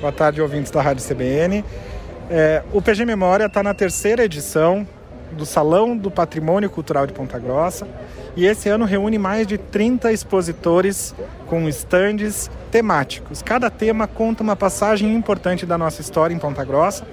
Boa 0.00 0.12
tarde, 0.12 0.40
ouvintes 0.40 0.70
da 0.70 0.80
Rádio 0.80 1.04
CBN. 1.04 1.64
É, 2.30 2.62
o 2.72 2.80
PG 2.80 3.04
Memória 3.04 3.46
está 3.46 3.64
na 3.64 3.74
terceira 3.74 4.24
edição 4.24 4.86
do 5.32 5.44
Salão 5.44 5.96
do 5.96 6.08
Patrimônio 6.08 6.70
Cultural 6.70 7.04
de 7.04 7.12
Ponta 7.12 7.36
Grossa 7.36 7.88
e 8.36 8.46
esse 8.46 8.68
ano 8.68 8.84
reúne 8.84 9.18
mais 9.18 9.44
de 9.44 9.58
30 9.58 10.12
expositores 10.12 11.16
com 11.48 11.68
estandes 11.68 12.48
temáticos. 12.70 13.42
Cada 13.42 13.68
tema 13.70 14.06
conta 14.06 14.40
uma 14.40 14.54
passagem 14.54 15.12
importante 15.12 15.66
da 15.66 15.76
nossa 15.76 16.00
história 16.00 16.32
em 16.32 16.38
Ponta 16.38 16.64
Grossa 16.64 17.04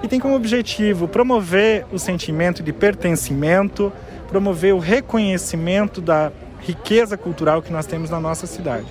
e 0.00 0.06
tem 0.06 0.20
como 0.20 0.36
objetivo 0.36 1.08
promover 1.08 1.84
o 1.90 1.98
sentimento 1.98 2.62
de 2.62 2.72
pertencimento, 2.72 3.92
promover 4.28 4.72
o 4.72 4.78
reconhecimento 4.78 6.00
da 6.00 6.30
riqueza 6.60 7.16
cultural 7.16 7.60
que 7.60 7.72
nós 7.72 7.86
temos 7.86 8.08
na 8.08 8.20
nossa 8.20 8.46
cidade. 8.46 8.86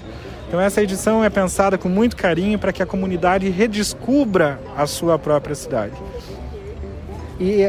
Então 0.50 0.60
essa 0.60 0.82
edição 0.82 1.24
é 1.24 1.30
pensada 1.30 1.78
com 1.78 1.88
muito 1.88 2.16
carinho 2.16 2.58
para 2.58 2.74
que 2.74 2.82
a 2.82 2.86
comunidade 2.86 3.48
redescubra 3.50 4.60
a 4.76 4.88
sua 4.88 5.20
própria 5.20 5.54
cidade. 5.54 5.94
E 7.40 7.62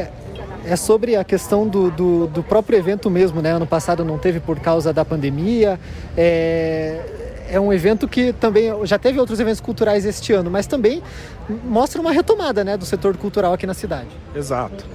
é 0.65 0.75
sobre 0.75 1.15
a 1.15 1.23
questão 1.23 1.67
do, 1.67 1.91
do, 1.91 2.25
do, 2.25 2.41
próprio 2.41 2.79
evento 2.79 3.07
mesmo, 3.07 3.39
né? 3.39 3.51
Ano 3.51 3.67
passado 3.67 4.03
não 4.03 4.17
teve 4.17 4.39
por 4.39 4.59
causa 4.59 4.91
da 4.91 5.05
pandemia. 5.05 5.79
É, 6.17 7.45
é 7.51 7.59
um 7.59 7.71
evento 7.71 8.07
que 8.07 8.33
também 8.33 8.71
já 8.83 8.97
teve 8.97 9.19
outros 9.19 9.39
eventos 9.39 9.61
culturais 9.61 10.03
este 10.03 10.33
ano, 10.33 10.49
mas 10.49 10.65
também 10.65 11.03
mostra 11.63 12.01
uma 12.01 12.11
retomada, 12.11 12.63
né, 12.63 12.77
do 12.77 12.85
setor 12.85 13.15
cultural 13.15 13.53
aqui 13.53 13.67
na 13.67 13.75
cidade. 13.75 14.09
Exato. 14.35 14.85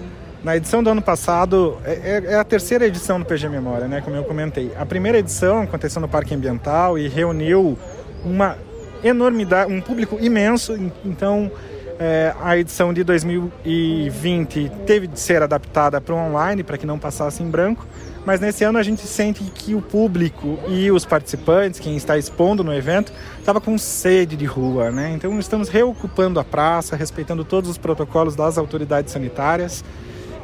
Na 0.47 0.57
edição 0.57 0.81
do 0.81 0.89
ano 0.89 1.03
passado, 1.03 1.77
é, 1.85 1.91
é, 1.91 2.25
é, 2.27 2.35
a 2.37 2.45
terceira 2.45 2.87
edição 2.87 3.19
do 3.19 3.27
PG 3.27 3.49
Memória, 3.49 3.89
né, 3.89 4.01
como 4.01 4.15
eu 4.15 4.23
comentei. 4.23 4.71
A 4.79 4.87
primeira 4.87 5.19
edição 5.19 5.63
aconteceu 5.63 6.01
no 6.01 6.07
Parque 6.07 6.37
Ambiental 6.37 6.97
e 6.97 7.09
reuniu 7.09 7.77
uma 8.25 8.57
enormidade, 9.03 9.73
um 9.73 9.81
público 9.81 10.17
imenso. 10.21 10.79
Então, 11.05 11.51
é, 11.99 12.33
a 12.41 12.57
edição 12.57 12.95
de 12.95 13.03
2020 13.03 14.71
teve 14.87 15.09
de 15.09 15.19
ser 15.19 15.43
adaptada 15.43 16.01
para 16.01 16.15
o 16.15 16.17
online, 16.17 16.63
para 16.63 16.79
que 16.79 16.87
não 16.87 16.97
passasse 16.97 17.43
em 17.43 17.51
branco. 17.51 17.85
Mas 18.25 18.39
nesse 18.39 18.63
ano 18.63 18.79
a 18.79 18.85
gente 18.85 19.03
sente 19.03 19.43
que 19.43 19.75
o 19.75 19.83
público 19.83 20.61
e 20.69 20.93
os 20.93 21.05
participantes, 21.05 21.81
quem 21.81 21.97
está 21.97 22.17
expondo 22.17 22.63
no 22.63 22.73
evento, 22.73 23.13
estava 23.41 23.61
com 23.61 23.77
sede 23.77 24.37
de 24.37 24.45
rua, 24.45 24.93
né? 24.93 25.11
Então 25.13 25.37
estamos 25.41 25.69
reocupando 25.69 26.39
a 26.39 26.45
praça, 26.45 26.95
respeitando 26.95 27.45
todos 27.45 27.69
os 27.69 27.77
protocolos 27.77 28.37
das 28.37 28.57
autoridades 28.57 29.13
sanitárias 29.13 29.83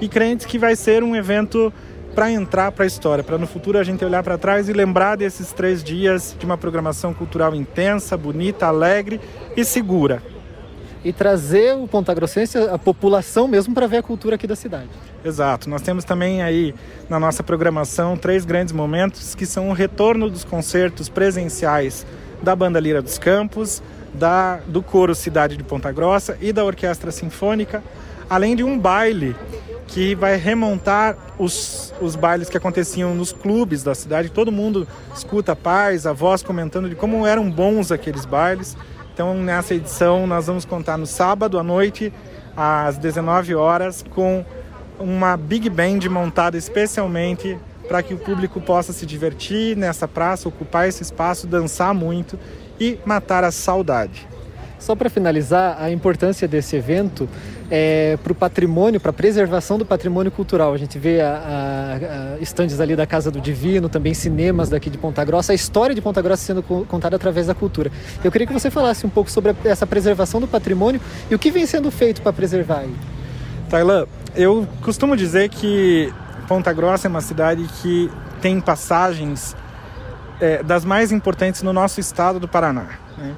e 0.02 0.08
crentes 0.08 0.44
que 0.44 0.58
vai 0.58 0.74
ser 0.74 1.04
um 1.04 1.14
evento 1.14 1.72
para 2.12 2.28
entrar 2.28 2.72
para 2.72 2.82
a 2.82 2.86
história, 2.86 3.22
para 3.22 3.38
no 3.38 3.46
futuro 3.46 3.78
a 3.78 3.84
gente 3.84 4.04
olhar 4.04 4.20
para 4.20 4.36
trás 4.36 4.68
e 4.68 4.72
lembrar 4.72 5.16
desses 5.16 5.52
três 5.52 5.82
dias 5.82 6.34
de 6.36 6.44
uma 6.44 6.58
programação 6.58 7.14
cultural 7.14 7.54
intensa, 7.54 8.16
bonita, 8.16 8.66
alegre 8.66 9.20
e 9.56 9.64
segura. 9.64 10.20
E 11.04 11.12
trazer 11.12 11.76
o 11.76 11.86
Ponta 11.86 12.12
Grossense, 12.12 12.58
a 12.58 12.76
população 12.76 13.46
mesmo, 13.46 13.72
para 13.74 13.86
ver 13.86 13.98
a 13.98 14.02
cultura 14.02 14.34
aqui 14.34 14.46
da 14.46 14.56
cidade. 14.56 14.88
Exato. 15.24 15.70
Nós 15.70 15.82
temos 15.82 16.04
também 16.04 16.42
aí 16.42 16.74
na 17.08 17.20
nossa 17.20 17.44
programação 17.44 18.16
três 18.16 18.44
grandes 18.44 18.72
momentos 18.72 19.36
que 19.36 19.46
são 19.46 19.70
o 19.70 19.72
retorno 19.72 20.28
dos 20.28 20.42
concertos 20.42 21.08
presenciais 21.08 22.04
da 22.42 22.56
Banda 22.56 22.80
Lira 22.80 23.00
dos 23.00 23.18
Campos, 23.18 23.82
da, 24.12 24.56
do 24.66 24.82
Coro 24.82 25.14
Cidade 25.14 25.56
de 25.56 25.62
Ponta 25.62 25.90
Grossa 25.92 26.36
e 26.40 26.52
da 26.52 26.64
Orquestra 26.64 27.10
Sinfônica, 27.10 27.82
além 28.28 28.56
de 28.56 28.64
um 28.64 28.78
baile 28.78 29.36
que 29.86 30.14
vai 30.14 30.36
remontar 30.36 31.16
os, 31.38 31.92
os 32.00 32.16
bailes 32.16 32.48
que 32.48 32.56
aconteciam 32.56 33.14
nos 33.14 33.32
clubes 33.32 33.82
da 33.82 33.94
cidade. 33.94 34.30
Todo 34.30 34.50
mundo 34.50 34.88
escuta 35.14 35.54
pais, 35.54 36.06
avós 36.06 36.42
comentando 36.42 36.88
de 36.88 36.94
como 36.94 37.26
eram 37.26 37.50
bons 37.50 37.92
aqueles 37.92 38.24
bailes. 38.24 38.76
Então, 39.12 39.34
nessa 39.34 39.74
edição, 39.74 40.26
nós 40.26 40.46
vamos 40.46 40.64
contar 40.64 40.96
no 40.96 41.06
sábado 41.06 41.58
à 41.58 41.62
noite, 41.62 42.12
às 42.56 42.96
19 42.96 43.54
horas, 43.54 44.02
com 44.08 44.44
uma 44.98 45.36
big 45.36 45.68
band 45.68 46.08
montada 46.08 46.56
especialmente 46.56 47.58
para 47.88 48.02
que 48.02 48.14
o 48.14 48.18
público 48.18 48.60
possa 48.60 48.92
se 48.92 49.04
divertir 49.04 49.76
nessa 49.76 50.06
praça, 50.08 50.48
ocupar 50.48 50.88
esse 50.88 51.02
espaço, 51.02 51.46
dançar 51.46 51.94
muito 51.94 52.38
e 52.80 52.98
matar 53.04 53.44
a 53.44 53.50
saudade. 53.50 54.26
Só 54.82 54.96
para 54.96 55.08
finalizar, 55.08 55.76
a 55.80 55.92
importância 55.92 56.48
desse 56.48 56.74
evento 56.74 57.28
é, 57.70 58.18
para 58.20 58.32
o 58.32 58.34
patrimônio, 58.34 59.00
para 59.00 59.10
a 59.10 59.12
preservação 59.12 59.78
do 59.78 59.86
patrimônio 59.86 60.32
cultural. 60.32 60.74
A 60.74 60.76
gente 60.76 60.98
vê 60.98 61.20
a, 61.20 61.28
a, 61.28 62.34
a 62.34 62.40
estandes 62.40 62.80
ali 62.80 62.96
da 62.96 63.06
Casa 63.06 63.30
do 63.30 63.40
Divino, 63.40 63.88
também 63.88 64.12
cinemas 64.12 64.68
daqui 64.68 64.90
de 64.90 64.98
Ponta 64.98 65.24
Grossa, 65.24 65.52
a 65.52 65.54
história 65.54 65.94
de 65.94 66.02
Ponta 66.02 66.20
Grossa 66.20 66.42
sendo 66.42 66.64
contada 66.64 67.14
através 67.14 67.46
da 67.46 67.54
cultura. 67.54 67.92
Eu 68.24 68.32
queria 68.32 68.44
que 68.44 68.52
você 68.52 68.70
falasse 68.72 69.06
um 69.06 69.08
pouco 69.08 69.30
sobre 69.30 69.54
essa 69.64 69.86
preservação 69.86 70.40
do 70.40 70.48
patrimônio 70.48 71.00
e 71.30 71.34
o 71.34 71.38
que 71.38 71.52
vem 71.52 71.64
sendo 71.64 71.88
feito 71.92 72.20
para 72.20 72.32
preservar 72.32 72.80
aí. 72.80 72.94
Tailã, 73.70 74.04
eu 74.34 74.66
costumo 74.82 75.16
dizer 75.16 75.48
que 75.48 76.12
Ponta 76.46 76.72
Grossa 76.72 77.06
é 77.06 77.10
uma 77.10 77.20
cidade 77.20 77.66
que 77.80 78.10
tem 78.40 78.60
passagens 78.60 79.56
é, 80.40 80.62
das 80.62 80.84
mais 80.84 81.12
importantes 81.12 81.62
no 81.62 81.72
nosso 81.72 82.00
estado 82.00 82.40
do 82.40 82.48
Paraná. 82.48 82.98
Né? 83.16 83.34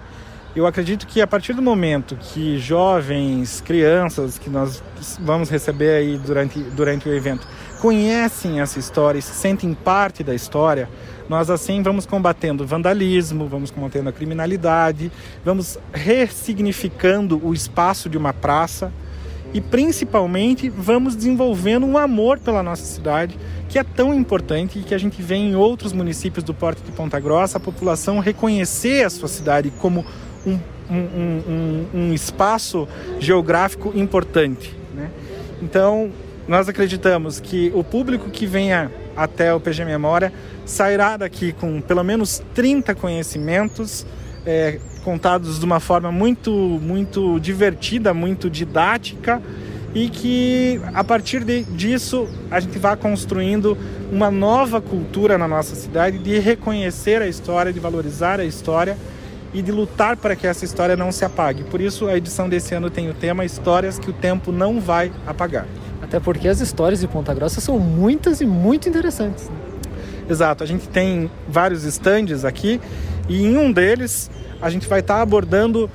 Eu 0.57 0.67
acredito 0.67 1.07
que 1.07 1.21
a 1.21 1.27
partir 1.27 1.53
do 1.53 1.61
momento 1.61 2.17
que 2.17 2.59
jovens, 2.59 3.61
crianças 3.61 4.39
que 4.39 4.49
nós 4.49 4.83
vamos 5.19 5.51
receber 5.51 5.97
aí 5.97 6.17
durante, 6.17 6.61
durante 6.61 7.09
o 7.09 7.15
evento 7.15 7.47
conhecem 7.81 8.61
essa 8.61 8.79
história 8.79 9.19
e 9.19 9.23
se 9.23 9.35
sentem 9.35 9.75
parte 9.75 10.23
da 10.23 10.35
história, 10.35 10.89
nós 11.29 11.51
assim 11.51 11.83
vamos 11.83 12.07
combatendo 12.07 12.63
o 12.63 12.67
vandalismo, 12.67 13.49
vamos 13.49 13.71
combatendo 13.71 14.09
a 14.09 14.13
criminalidade, 14.13 15.11
vamos 15.45 15.79
ressignificando 15.93 17.45
o 17.45 17.53
espaço 17.53 18.09
de 18.09 18.17
uma 18.17 18.33
praça 18.33 18.93
e 19.55 19.61
principalmente 19.61 20.69
vamos 20.69 21.15
desenvolvendo 21.15 21.87
um 21.87 21.97
amor 21.97 22.41
pela 22.41 22.61
nossa 22.61 22.85
cidade 22.85 23.39
que 23.69 23.79
é 23.79 23.85
tão 23.85 24.13
importante 24.13 24.81
e 24.81 24.83
que 24.83 24.95
a 24.95 24.99
gente 24.99 25.23
vê 25.23 25.37
em 25.37 25.55
outros 25.55 25.93
municípios 25.93 26.45
do 26.45 26.53
Porto 26.53 26.83
de 26.85 26.91
Ponta 26.91 27.21
Grossa 27.21 27.59
a 27.59 27.61
população 27.61 28.19
reconhecer 28.19 29.05
a 29.05 29.11
sua 29.11 29.29
cidade 29.29 29.73
como 29.79 30.05
um, 30.45 30.59
um, 30.91 30.97
um, 30.97 31.87
um 31.95 32.13
espaço 32.13 32.89
geográfico 33.21 33.93
importante. 33.95 34.75
Né? 34.93 35.09
Então, 35.63 36.11
nós 36.47 36.69
acreditamos 36.69 37.41
que 37.41 37.73
o 37.75 37.83
público 37.83 38.31
que 38.31 38.47
venha 38.47 38.91
até 39.17 39.55
o 39.55 39.61
PG 39.61 39.85
Memória 39.85 40.33
sairá 40.67 41.17
daqui 41.17 41.53
com 41.53 41.81
pelo 41.81 42.03
menos 42.03 42.43
30 42.55 42.95
conhecimentos 42.97 44.05
é, 44.47 44.79
contados 45.03 45.59
de 45.59 45.65
uma 45.65 45.81
forma 45.81 46.11
muito, 46.11 46.51
muito 46.51 47.39
divertida, 47.41 48.13
muito 48.15 48.49
didática 48.49 49.41
e 49.95 50.09
que 50.09 50.81
a 50.93 51.05
partir 51.05 51.45
de, 51.45 51.63
disso 51.65 52.29
a 52.51 52.59
gente 52.59 52.79
vai 52.79 52.97
construindo 52.97 53.79
uma 54.11 54.31
nova 54.31 54.81
cultura 54.81 55.39
na 55.39 55.47
nossa 55.47 55.77
cidade 55.77 56.19
de 56.19 56.39
reconhecer 56.39 57.23
a 57.23 57.29
história, 57.29 57.73
de 57.73 57.79
valorizar 57.79 58.41
a 58.41 58.45
história 58.45 58.97
e 59.53 59.63
de 59.63 59.71
lutar 59.71 60.17
para 60.17 60.35
que 60.35 60.49
essa 60.49 60.65
história 60.65 60.97
não 60.97 61.13
se 61.13 61.25
apague. 61.25 61.63
Por 61.63 61.81
isso, 61.81 62.09
a 62.09 62.17
edição 62.17 62.49
desse 62.49 62.75
ano 62.75 62.91
tem 62.91 63.09
o 63.09 63.15
tema 63.15 63.45
Histórias 63.45 64.01
que 64.01 64.11
o 64.11 64.13
tempo 64.13 64.51
não 64.51 64.81
vai 64.81 65.13
apagar. 65.25 65.65
Até 66.03 66.19
porque 66.19 66.49
as 66.49 66.61
histórias 66.61 67.01
de 67.01 67.07
Ponta 67.07 67.33
Grossa 67.33 67.61
são 67.61 67.79
muitas 67.79 68.41
e 68.41 68.47
muito 68.47 68.89
interessantes. 68.89 69.49
Exato, 70.29 70.65
a 70.65 70.67
gente 70.67 70.89
tem 70.89 71.31
vários 71.49 71.85
estandes 71.85 72.45
aqui 72.45 72.81
e 73.29 73.43
em 73.45 73.57
um 73.57 73.73
deles 73.73 74.31
a 74.61 74.71
gente 74.71 74.89
vai 74.89 75.01
estar 75.01 75.21
abordando 75.21 75.91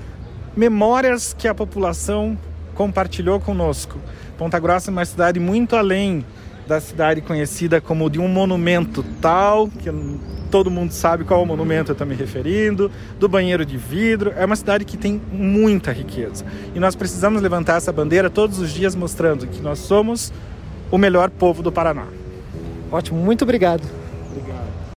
memórias 0.56 1.34
que 1.38 1.48
a 1.48 1.56
população 1.56 2.38
compartilhou 2.76 3.40
conosco. 3.40 3.98
Ponta 4.38 4.60
Grossa 4.60 4.90
é 4.90 4.92
uma 4.92 5.06
cidade 5.06 5.40
muito 5.40 5.76
além 5.76 6.24
da 6.68 6.80
cidade 6.80 7.22
conhecida 7.22 7.82
como 7.82 8.10
de 8.10 8.20
um 8.20 8.28
monumento 8.28 9.04
tal, 9.20 9.68
que 9.68 9.90
todo 10.52 10.70
mundo 10.70 10.92
sabe 10.92 11.24
qual 11.24 11.44
monumento 11.46 11.92
eu 11.92 11.94
estou 11.94 12.06
me 12.06 12.16
referindo, 12.16 12.92
do 13.20 13.28
banheiro 13.28 13.66
de 13.66 13.76
vidro. 13.76 14.32
É 14.38 14.46
uma 14.46 14.56
cidade 14.56 14.86
que 14.86 14.96
tem 14.96 15.20
muita 15.32 15.92
riqueza. 15.92 16.46
E 16.76 16.80
nós 16.80 16.96
precisamos 16.96 17.42
levantar 17.42 17.78
essa 17.78 17.92
bandeira 17.92 18.30
todos 18.30 18.60
os 18.60 18.72
dias 18.72 18.96
mostrando 18.96 19.48
que 19.48 19.62
nós 19.62 19.80
somos 19.80 20.32
o 20.92 20.98
melhor 20.98 21.30
povo 21.30 21.64
do 21.64 21.72
Paraná. 21.72 22.06
Ótimo, 22.92 23.20
muito 23.20 23.44
obrigado. 23.44 23.99